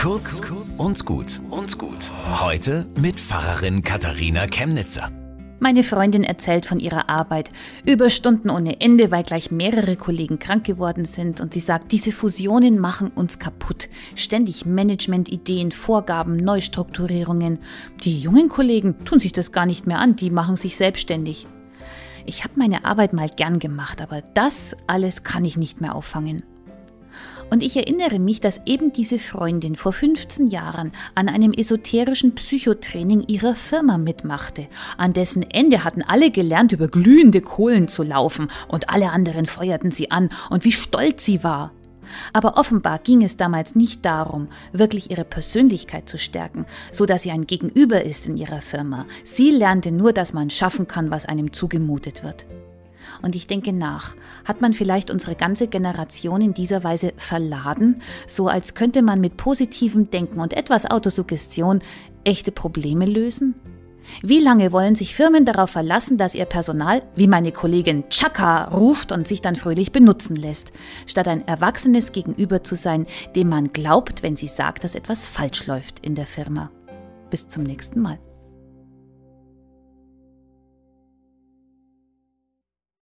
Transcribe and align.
Kurz 0.00 0.40
und 0.78 1.04
gut 1.04 1.42
und 1.50 1.76
gut. 1.76 2.10
Heute 2.40 2.86
mit 2.98 3.20
Pfarrerin 3.20 3.82
Katharina 3.82 4.46
Chemnitzer. 4.46 5.12
Meine 5.58 5.82
Freundin 5.82 6.24
erzählt 6.24 6.64
von 6.64 6.80
ihrer 6.80 7.10
Arbeit. 7.10 7.50
Überstunden 7.84 8.48
ohne 8.48 8.80
Ende, 8.80 9.10
weil 9.10 9.24
gleich 9.24 9.50
mehrere 9.50 9.96
Kollegen 9.96 10.38
krank 10.38 10.64
geworden 10.64 11.04
sind. 11.04 11.42
Und 11.42 11.52
sie 11.52 11.60
sagt, 11.60 11.92
diese 11.92 12.12
Fusionen 12.12 12.78
machen 12.78 13.10
uns 13.14 13.38
kaputt. 13.38 13.90
Ständig 14.14 14.64
Managementideen, 14.64 15.70
Vorgaben, 15.70 16.36
Neustrukturierungen. 16.36 17.58
Die 18.02 18.18
jungen 18.18 18.48
Kollegen 18.48 19.04
tun 19.04 19.20
sich 19.20 19.34
das 19.34 19.52
gar 19.52 19.66
nicht 19.66 19.86
mehr 19.86 19.98
an, 19.98 20.16
die 20.16 20.30
machen 20.30 20.56
sich 20.56 20.78
selbstständig. 20.78 21.46
Ich 22.24 22.42
habe 22.42 22.54
meine 22.56 22.86
Arbeit 22.86 23.12
mal 23.12 23.28
gern 23.28 23.58
gemacht, 23.58 24.00
aber 24.00 24.22
das 24.32 24.74
alles 24.86 25.24
kann 25.24 25.44
ich 25.44 25.58
nicht 25.58 25.82
mehr 25.82 25.94
auffangen. 25.94 26.42
Und 27.50 27.64
ich 27.64 27.76
erinnere 27.76 28.20
mich, 28.20 28.40
dass 28.40 28.60
eben 28.64 28.92
diese 28.92 29.18
Freundin 29.18 29.74
vor 29.74 29.92
15 29.92 30.46
Jahren 30.46 30.92
an 31.16 31.28
einem 31.28 31.52
esoterischen 31.52 32.34
Psychotraining 32.36 33.24
ihrer 33.26 33.56
Firma 33.56 33.98
mitmachte. 33.98 34.68
An 34.96 35.12
dessen 35.12 35.42
Ende 35.42 35.82
hatten 35.82 36.02
alle 36.02 36.30
gelernt, 36.30 36.70
über 36.70 36.86
glühende 36.86 37.40
Kohlen 37.40 37.88
zu 37.88 38.04
laufen 38.04 38.48
und 38.68 38.88
alle 38.88 39.10
anderen 39.10 39.46
feuerten 39.46 39.90
sie 39.90 40.12
an 40.12 40.30
und 40.48 40.64
wie 40.64 40.72
stolz 40.72 41.24
sie 41.24 41.42
war. 41.42 41.72
Aber 42.32 42.56
offenbar 42.56 42.98
ging 42.98 43.22
es 43.22 43.36
damals 43.36 43.74
nicht 43.74 44.04
darum, 44.04 44.48
wirklich 44.72 45.10
ihre 45.10 45.24
Persönlichkeit 45.24 46.08
zu 46.08 46.18
stärken, 46.18 46.66
so 46.92 47.06
dass 47.06 47.22
sie 47.22 47.30
ein 47.30 47.46
Gegenüber 47.46 48.02
ist 48.04 48.26
in 48.26 48.36
ihrer 48.36 48.60
Firma. 48.60 49.06
Sie 49.24 49.50
lernte 49.50 49.92
nur, 49.92 50.12
dass 50.12 50.32
man 50.32 50.50
schaffen 50.50 50.86
kann, 50.86 51.10
was 51.10 51.26
einem 51.26 51.52
zugemutet 51.52 52.22
wird. 52.22 52.46
Und 53.22 53.34
ich 53.34 53.46
denke 53.46 53.72
nach, 53.72 54.16
hat 54.44 54.60
man 54.60 54.72
vielleicht 54.72 55.10
unsere 55.10 55.34
ganze 55.34 55.68
Generation 55.68 56.40
in 56.40 56.54
dieser 56.54 56.84
Weise 56.84 57.12
verladen, 57.16 58.02
so 58.26 58.48
als 58.48 58.74
könnte 58.74 59.02
man 59.02 59.20
mit 59.20 59.36
positivem 59.36 60.10
Denken 60.10 60.40
und 60.40 60.52
etwas 60.52 60.90
Autosuggestion 60.90 61.80
echte 62.24 62.52
Probleme 62.52 63.06
lösen? 63.06 63.54
Wie 64.22 64.40
lange 64.40 64.72
wollen 64.72 64.94
sich 64.94 65.14
Firmen 65.14 65.44
darauf 65.44 65.70
verlassen, 65.70 66.18
dass 66.18 66.34
ihr 66.34 66.44
Personal, 66.44 67.02
wie 67.16 67.26
meine 67.26 67.52
Kollegin 67.52 68.08
Chaka, 68.08 68.64
ruft 68.64 69.12
und 69.12 69.28
sich 69.28 69.40
dann 69.40 69.56
fröhlich 69.56 69.92
benutzen 69.92 70.36
lässt, 70.36 70.72
statt 71.06 71.28
ein 71.28 71.46
erwachsenes 71.46 72.12
Gegenüber 72.12 72.62
zu 72.62 72.76
sein, 72.76 73.06
dem 73.36 73.48
man 73.48 73.72
glaubt, 73.72 74.22
wenn 74.22 74.36
sie 74.36 74.48
sagt, 74.48 74.84
dass 74.84 74.94
etwas 74.94 75.26
falsch 75.26 75.66
läuft 75.66 76.00
in 76.00 76.14
der 76.14 76.26
Firma? 76.26 76.70
Bis 77.30 77.48
zum 77.48 77.62
nächsten 77.62 78.00
Mal. 78.00 78.18